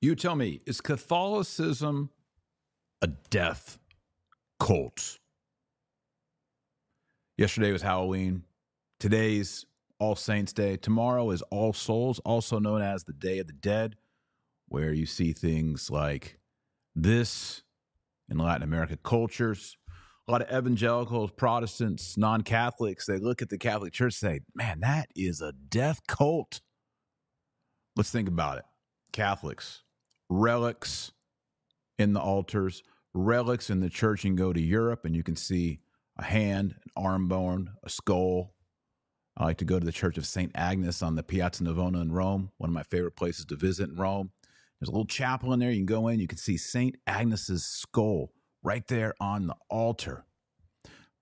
[0.00, 2.10] You tell me, is Catholicism
[3.02, 3.80] a death
[4.60, 5.18] cult?
[7.36, 8.44] Yesterday was Halloween.
[9.00, 9.66] Today's
[9.98, 10.76] All Saints Day.
[10.76, 13.96] Tomorrow is All Souls, also known as the Day of the Dead,
[14.68, 16.38] where you see things like
[16.94, 17.64] this
[18.28, 19.76] in Latin America cultures.
[20.28, 24.40] A lot of evangelicals, Protestants, non Catholics, they look at the Catholic Church and say,
[24.54, 26.60] man, that is a death cult.
[27.96, 28.64] Let's think about it.
[29.12, 29.82] Catholics,
[30.28, 31.12] relics
[31.98, 32.82] in the altars,
[33.14, 34.24] relics in the church.
[34.24, 35.80] and go to Europe and you can see
[36.18, 38.54] a hand, an arm bone, a skull.
[39.36, 40.50] I like to go to the Church of St.
[40.56, 43.96] Agnes on the Piazza Navona in Rome, one of my favorite places to visit in
[43.96, 44.32] Rome.
[44.78, 45.70] There's a little chapel in there.
[45.70, 46.96] You can go in, you can see St.
[47.06, 48.32] Agnes's skull
[48.62, 50.24] right there on the altar.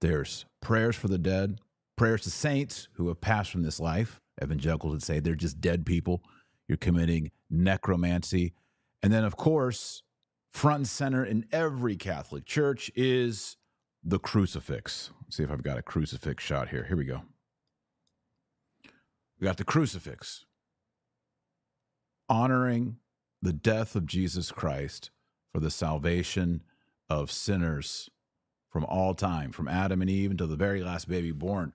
[0.01, 1.59] There's prayers for the dead,
[1.96, 4.20] prayers to saints who have passed from this life.
[4.43, 6.23] Evangelicals would say they're just dead people.
[6.68, 8.54] You're committing necromancy.
[9.02, 10.02] And then, of course,
[10.52, 13.57] front and center in every Catholic church is
[14.02, 15.10] the crucifix.
[15.23, 16.84] Let's see if I've got a crucifix shot here.
[16.84, 17.23] Here we go.
[19.38, 20.46] We got the crucifix
[22.29, 22.96] honoring
[23.43, 25.10] the death of Jesus Christ
[25.52, 26.62] for the salvation
[27.09, 28.10] of sinners
[28.71, 31.73] from all time, from Adam and Eve until the very last baby born.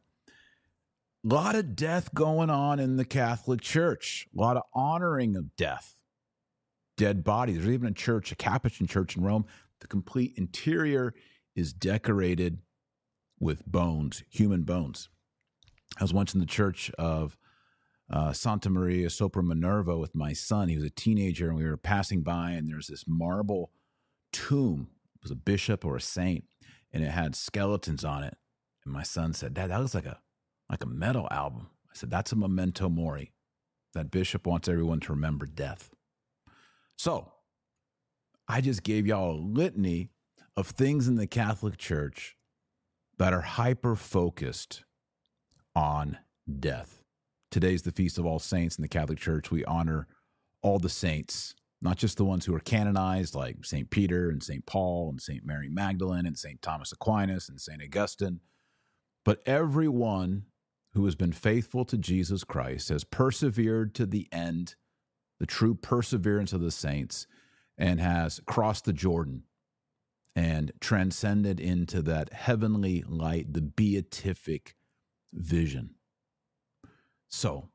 [1.24, 5.56] A lot of death going on in the Catholic Church, a lot of honoring of
[5.56, 6.01] death,
[7.02, 7.56] dead bodies.
[7.56, 9.48] There's even a church, a Capuchin church in Rome.
[9.80, 11.16] The complete interior
[11.56, 12.60] is decorated
[13.40, 15.10] with bones, human bones.
[16.00, 17.40] I was once in the church of
[18.08, 20.70] uh, Santa Maria sopra Minerva with my son.
[20.70, 23.72] He was a teenager, and we were passing by, and there's this marble
[24.32, 24.90] tomb.
[25.16, 26.44] It was a bishop or a saint,
[26.94, 28.38] and it had skeletons on it.
[28.86, 30.20] And my son said, "Dad, that looks like a
[30.70, 33.34] like a metal album." I said, "That's a memento mori.
[33.94, 35.90] That bishop wants everyone to remember death."
[37.04, 37.32] So,
[38.48, 40.12] I just gave y'all a litany
[40.56, 42.38] of things in the Catholic Church
[43.18, 44.84] that are hyper focused
[45.76, 46.20] on
[46.60, 47.02] death.
[47.50, 49.50] Today's the Feast of All Saints in the Catholic Church.
[49.50, 50.08] We honor
[50.62, 53.90] all the saints, not just the ones who are canonized, like St.
[53.90, 54.64] Peter and St.
[54.68, 55.44] Paul and St.
[55.44, 56.62] Mary Magdalene and St.
[56.62, 57.82] Thomas Aquinas and St.
[57.82, 58.42] Augustine,
[59.26, 60.44] but everyone
[60.94, 64.76] who has been faithful to Jesus Christ, has persevered to the end,
[65.42, 67.26] the true perseverance of the saints,
[67.76, 69.42] and has crossed the Jordan
[70.36, 74.76] and transcended into that heavenly light, the beatific
[75.34, 75.96] vision.
[77.28, 77.70] So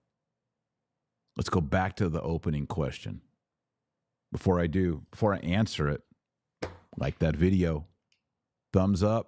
[1.37, 3.21] let's go back to the opening question.
[4.31, 6.03] Before I do, before I answer it,
[6.97, 7.88] like that video,
[8.72, 9.26] thumbs up,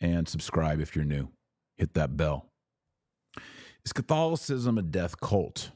[0.00, 1.28] and subscribe if you're new.
[1.76, 2.50] Hit that bell.
[3.84, 5.70] Is Catholicism a death cult?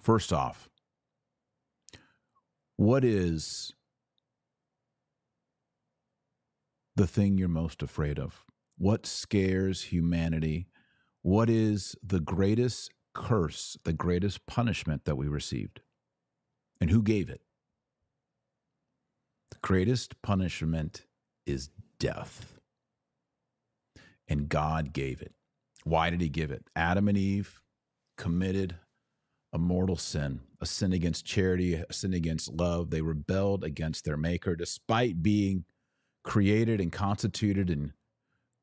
[0.00, 0.68] First off,
[2.76, 3.72] what is
[6.96, 8.44] the thing you're most afraid of?
[8.76, 10.68] What scares humanity
[11.22, 15.80] what is the greatest curse, the greatest punishment that we received?
[16.80, 17.42] And who gave it?
[19.50, 21.04] The greatest punishment
[21.44, 22.60] is death.
[24.28, 25.34] And God gave it.
[25.84, 26.64] Why did He give it?
[26.76, 27.60] Adam and Eve
[28.16, 28.76] committed
[29.58, 32.90] a mortal sin, a sin against charity, a sin against love.
[32.90, 35.64] They rebelled against their Maker despite being
[36.22, 37.92] created and constituted in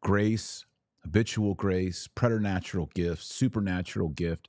[0.01, 0.66] grace,
[1.03, 4.47] habitual grace, preternatural gifts, supernatural gift,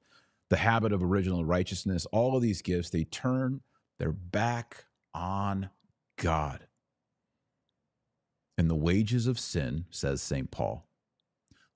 [0.48, 3.60] the habit of original righteousness, all of these gifts, they turn
[3.98, 5.70] their back on
[6.16, 6.68] God.
[8.56, 10.50] And the wages of sin, says St.
[10.52, 10.86] Paul,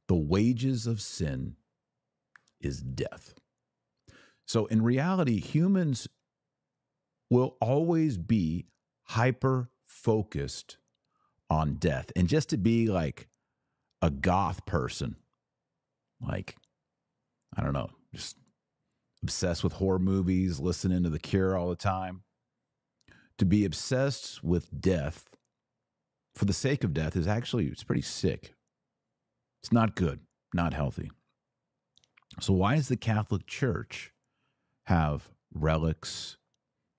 [0.06, 1.56] the wages of sin
[2.60, 3.34] is death.
[4.50, 6.09] So in reality, humans
[7.31, 8.66] will always be
[9.05, 10.77] hyper focused
[11.49, 12.11] on death.
[12.16, 13.28] And just to be like
[14.03, 15.15] a goth person,
[16.21, 16.56] like,
[17.56, 18.39] I don't know, just
[19.22, 22.22] obsessed with horror movies, listening to The Cure all the time,
[23.39, 25.28] to be obsessed with death
[26.34, 28.54] for the sake of death is actually it's pretty sick.
[29.63, 30.19] It's not good,
[30.53, 31.13] not healthy.
[32.41, 34.13] So why is the Catholic Church
[34.84, 36.36] have relics,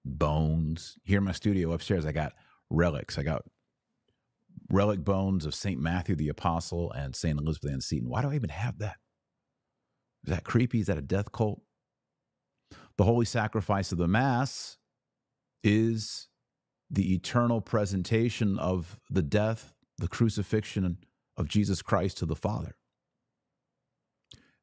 [0.06, 0.98] bones?
[1.04, 2.33] Here in my studio upstairs, I got
[2.69, 3.18] relics.
[3.18, 3.44] I got
[4.69, 5.80] relic bones of St.
[5.80, 7.39] Matthew the Apostle and St.
[7.39, 8.10] Elizabeth Ann Seton.
[8.10, 8.98] Why do I even have that?
[10.25, 10.80] Is that creepy?
[10.80, 11.62] Is that a death cult?
[12.98, 14.77] The holy sacrifice of the Mass
[15.63, 16.27] is
[16.89, 20.98] the eternal presentation of the death, the crucifixion
[21.38, 22.75] of Jesus Christ to the Father.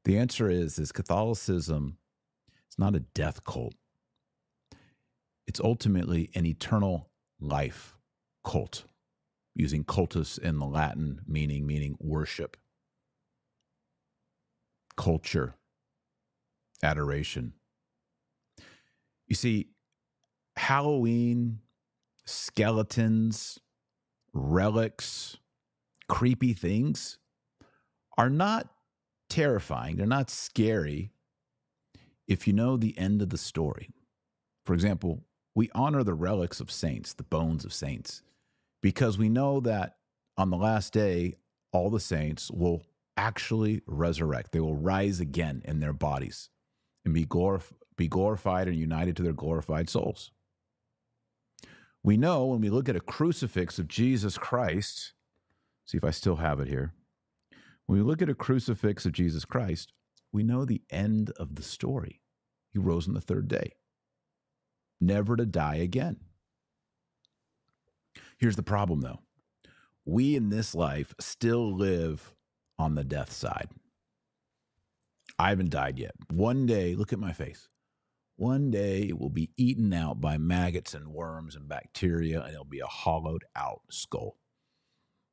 [0.05, 1.99] The answer is is Catholicism
[2.69, 3.75] it's not a death cult.
[5.47, 7.09] it's ultimately an eternal
[7.41, 7.97] life
[8.45, 8.85] cult,
[9.55, 12.57] using cultus in the Latin meaning, meaning worship,
[14.97, 15.55] culture,
[16.83, 17.55] adoration.
[19.27, 19.69] You see,
[20.57, 21.61] Halloween,
[22.27, 23.59] skeletons,
[24.35, 25.39] relics,
[26.09, 27.19] creepy things
[28.19, 28.69] are not
[29.31, 29.97] terrifying.
[29.97, 31.13] They're not scary
[32.29, 33.91] if you know the end of the story.
[34.65, 38.23] For example, we honor the relics of saints, the bones of saints,
[38.83, 39.97] because we know that
[40.37, 41.37] on the last day,
[41.73, 42.83] all the saints will
[43.17, 44.53] actually resurrect.
[44.53, 46.51] They will rise again in their bodies
[47.05, 50.31] and be, glorif- be glorified and united to their glorified souls.
[52.05, 55.15] We know when we look at a crucifix of Jesus Christ,
[55.85, 56.93] see if I still have it here.
[57.87, 59.93] When we look at a crucifix of Jesus Christ,
[60.33, 62.21] we know the end of the story.
[62.73, 63.73] He rose on the third day,
[65.01, 66.19] never to die again.
[68.39, 69.21] Here's the problem, though
[70.05, 72.35] we in this life still live
[72.79, 73.69] on the death side.
[75.39, 76.15] I haven't died yet.
[76.31, 77.69] One day, look at my face.
[78.37, 82.65] One day it will be eaten out by maggots and worms and bacteria, and it'll
[82.65, 84.37] be a hollowed out skull.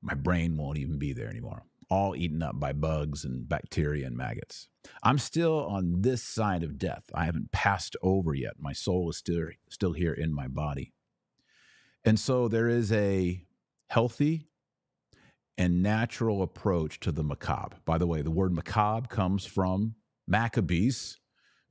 [0.02, 4.18] My brain won't even be there anymore all eaten up by bugs and bacteria and
[4.18, 4.68] maggots.
[5.04, 7.04] I'm still on this side of death.
[7.14, 8.54] I haven't passed over yet.
[8.60, 10.94] My soul is still, still here in my body.
[12.04, 13.44] And so there is a
[13.90, 14.48] healthy
[15.58, 17.78] and natural approach to the macabre.
[17.86, 19.96] By the way, the word macabre comes from
[20.28, 21.20] Maccabees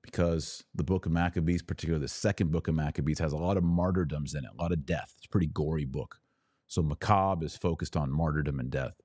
[0.03, 3.65] because the book of Maccabees, particularly the second book of Maccabees, has a lot of
[3.65, 5.15] martyrdoms in it, a lot of death.
[5.17, 6.19] It's a pretty gory book.
[6.67, 9.01] So macabre is focused on martyrdom and death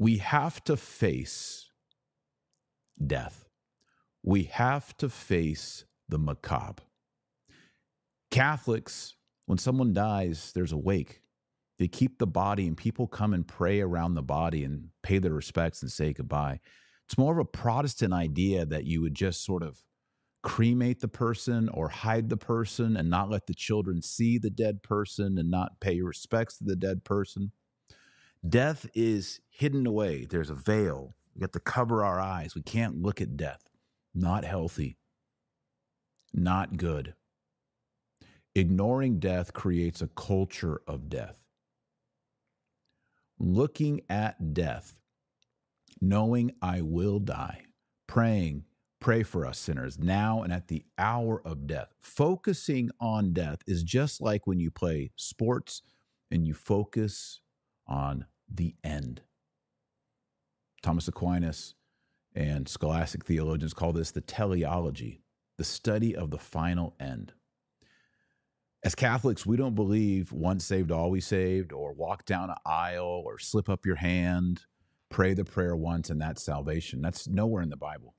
[0.00, 1.68] we have to face
[3.06, 3.50] death.
[4.22, 6.82] We have to face the macabre.
[8.30, 11.20] Catholics, when someone dies, there's a wake.
[11.78, 15.34] They keep the body, and people come and pray around the body and pay their
[15.34, 16.60] respects and say goodbye.
[17.06, 19.82] It's more of a Protestant idea that you would just sort of
[20.42, 24.82] cremate the person or hide the person and not let the children see the dead
[24.82, 27.52] person and not pay respects to the dead person.
[28.48, 30.24] Death is hidden away.
[30.24, 31.14] There's a veil.
[31.34, 32.54] We have to cover our eyes.
[32.54, 33.68] We can't look at death.
[34.14, 34.96] Not healthy.
[36.32, 37.14] Not good.
[38.54, 41.36] Ignoring death creates a culture of death.
[43.38, 44.96] Looking at death,
[46.00, 47.62] knowing I will die,
[48.06, 48.64] praying,
[49.00, 51.94] pray for us sinners now and at the hour of death.
[52.00, 55.82] Focusing on death is just like when you play sports
[56.30, 57.40] and you focus
[57.90, 59.20] on the end.
[60.82, 61.74] Thomas Aquinas
[62.34, 65.20] and scholastic theologians call this the teleology,
[65.58, 67.32] the study of the final end.
[68.82, 73.38] As Catholics, we don't believe once saved, always saved, or walk down an aisle, or
[73.38, 74.62] slip up your hand,
[75.10, 77.02] pray the prayer once, and that's salvation.
[77.02, 78.14] That's nowhere in the Bible.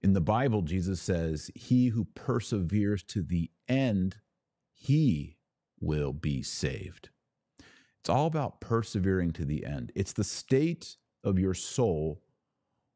[0.00, 4.16] In the Bible, Jesus says, He who perseveres to the end,
[4.72, 5.36] he
[5.78, 7.10] will be saved.
[8.06, 9.90] It's all about persevering to the end.
[9.96, 12.22] It's the state of your soul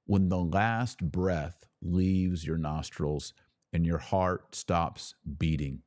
[0.07, 3.35] when the last breath leaves your nostrils
[3.73, 5.83] and your heart stops beating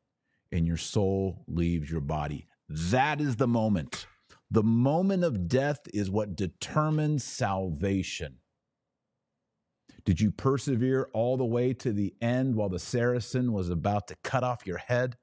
[0.51, 2.47] and your soul leaves your body.
[2.67, 4.07] That is the moment.
[4.51, 8.39] The moment of death is what determines salvation.
[10.03, 14.17] Did you persevere all the way to the end while the Saracen was about to
[14.21, 15.15] cut off your head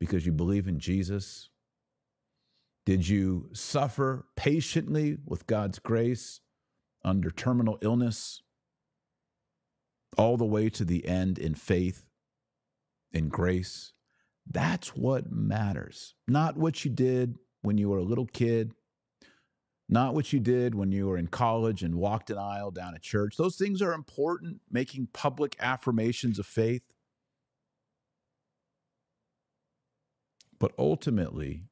[0.00, 1.48] because you believe in Jesus?
[2.86, 6.40] Did you suffer patiently with God's grace
[7.04, 8.42] under terminal illness
[10.16, 12.06] all the way to the end in faith,
[13.12, 13.92] in grace?
[14.48, 16.14] That's what matters.
[16.28, 18.72] Not what you did when you were a little kid,
[19.88, 23.00] not what you did when you were in college and walked an aisle down a
[23.00, 23.36] church.
[23.36, 26.82] Those things are important, making public affirmations of faith.
[30.60, 31.64] But ultimately,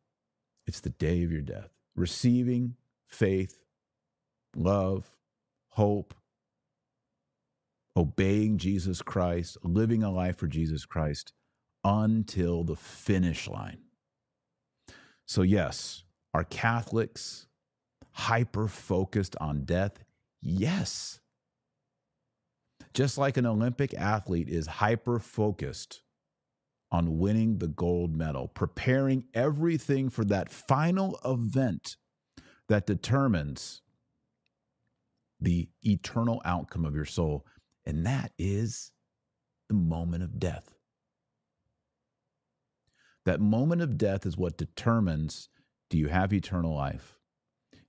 [0.66, 1.70] it's the day of your death.
[1.96, 3.64] Receiving faith,
[4.56, 5.10] love,
[5.70, 6.14] hope,
[7.96, 11.32] obeying Jesus Christ, living a life for Jesus Christ
[11.84, 13.78] until the finish line.
[15.26, 17.46] So, yes, are Catholics
[18.10, 20.04] hyper focused on death?
[20.40, 21.20] Yes.
[22.92, 26.02] Just like an Olympic athlete is hyper focused
[26.94, 31.96] on winning the gold medal, preparing everything for that final event
[32.68, 33.82] that determines
[35.40, 37.44] the eternal outcome of your soul.
[37.84, 38.92] And that is
[39.68, 40.76] the moment of death.
[43.24, 45.48] That moment of death is what determines
[45.90, 47.18] do you have eternal life,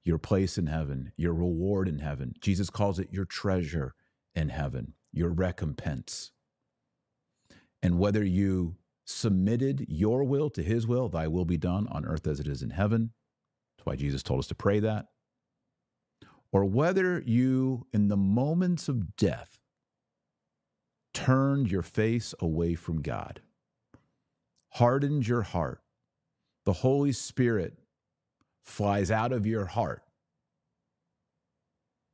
[0.03, 2.33] your place in heaven, your reward in heaven.
[2.41, 3.93] Jesus calls it your treasure
[4.33, 6.31] in heaven, your recompense.
[7.83, 12.27] And whether you submitted your will to his will, thy will be done on earth
[12.27, 13.11] as it is in heaven.
[13.77, 15.07] That's why Jesus told us to pray that.
[16.51, 19.59] Or whether you, in the moments of death,
[21.13, 23.41] turned your face away from God,
[24.69, 25.81] hardened your heart,
[26.65, 27.77] the Holy Spirit
[28.63, 30.01] flies out of your heart,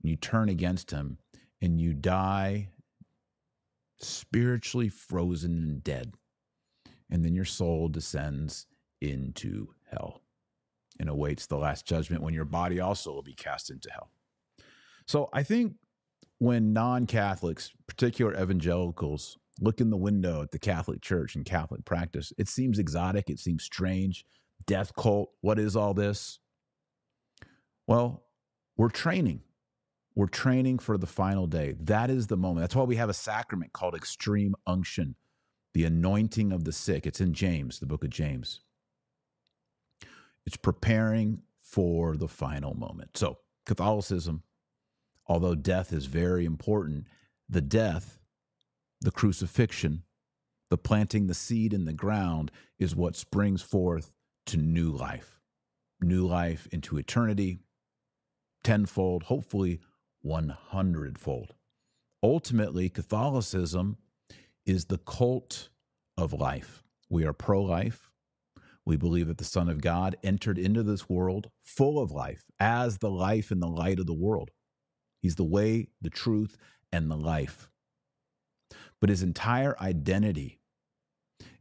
[0.01, 1.19] and you turn against him,
[1.61, 2.69] and you die
[3.99, 6.13] spiritually frozen and dead.
[7.11, 8.67] And then your soul descends
[9.01, 10.21] into hell
[10.99, 14.11] and awaits the last judgment when your body also will be cast into hell.
[15.07, 15.73] So I think
[16.37, 21.85] when non Catholics, particular evangelicals, look in the window at the Catholic Church and Catholic
[21.85, 24.25] practice, it seems exotic, it seems strange.
[24.65, 26.39] Death cult, what is all this?
[27.87, 28.23] Well,
[28.77, 29.41] we're training.
[30.15, 31.75] We're training for the final day.
[31.79, 32.63] That is the moment.
[32.63, 35.15] That's why we have a sacrament called extreme unction,
[35.73, 37.05] the anointing of the sick.
[37.05, 38.61] It's in James, the book of James.
[40.45, 43.17] It's preparing for the final moment.
[43.17, 44.43] So, Catholicism,
[45.27, 47.07] although death is very important,
[47.47, 48.19] the death,
[48.99, 50.03] the crucifixion,
[50.69, 54.11] the planting the seed in the ground is what springs forth
[54.47, 55.39] to new life,
[56.01, 57.59] new life into eternity,
[58.63, 59.79] tenfold, hopefully
[60.21, 61.53] 100 fold.
[62.23, 63.97] Ultimately, Catholicism
[64.65, 65.69] is the cult
[66.17, 66.83] of life.
[67.09, 68.11] We are pro life.
[68.85, 72.97] We believe that the Son of God entered into this world full of life as
[72.97, 74.49] the life and the light of the world.
[75.21, 76.57] He's the way, the truth,
[76.91, 77.69] and the life.
[78.99, 80.59] But his entire identity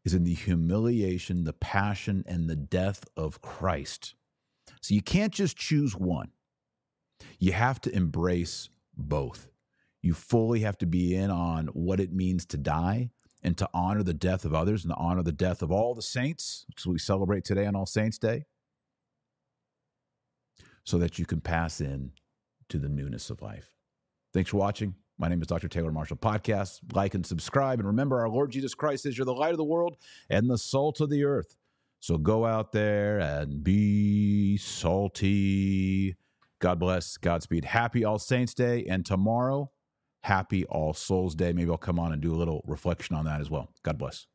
[0.05, 4.15] is in the humiliation, the passion, and the death of Christ.
[4.81, 6.31] So you can't just choose one.
[7.39, 9.50] You have to embrace both.
[10.03, 13.11] You fully have to be in on what it means to die
[13.43, 16.03] and to honor the death of others and to honor the death of all the
[16.03, 18.45] saints, which we celebrate today on All Saints Day,
[20.85, 22.13] so that you can pass in
[22.69, 23.71] to the newness of life.
[24.33, 24.95] Thanks for watching.
[25.19, 25.69] My name is Dr.
[25.69, 26.81] Taylor Marshall Podcast.
[26.95, 27.79] Like and subscribe.
[27.79, 29.97] And remember, our Lord Jesus Christ says you're the light of the world
[30.31, 31.57] and the salt of the earth.
[31.99, 36.17] So go out there and be salty.
[36.59, 37.19] God bless.
[37.19, 37.67] Godspeed.
[37.67, 38.87] Happy All Saints Day.
[38.89, 39.71] And tomorrow,
[40.23, 41.53] happy All Souls Day.
[41.53, 43.69] Maybe I'll come on and do a little reflection on that as well.
[43.83, 44.27] God bless.